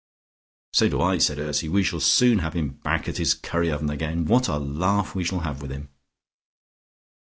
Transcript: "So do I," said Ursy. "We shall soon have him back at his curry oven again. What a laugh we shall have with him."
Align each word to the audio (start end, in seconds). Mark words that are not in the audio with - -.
"So 0.73 0.89
do 0.89 0.99
I," 0.99 1.19
said 1.19 1.37
Ursy. 1.37 1.69
"We 1.69 1.83
shall 1.83 1.99
soon 1.99 2.39
have 2.39 2.53
him 2.55 2.69
back 2.69 3.07
at 3.07 3.17
his 3.17 3.35
curry 3.35 3.69
oven 3.69 3.91
again. 3.91 4.25
What 4.25 4.47
a 4.47 4.57
laugh 4.57 5.13
we 5.13 5.23
shall 5.23 5.41
have 5.41 5.61
with 5.61 5.69
him." 5.69 5.89